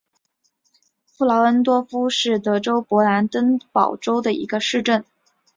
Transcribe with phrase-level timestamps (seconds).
[1.15, 5.05] 弗劳恩多夫是德国勃兰登堡州的一个市镇。